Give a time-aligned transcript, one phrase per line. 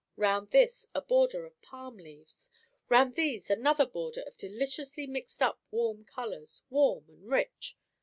[0.17, 2.49] Round this a border of palm leaves.
[2.89, 7.77] Round these another border of deliciously mixed up warm colours; warm and rich.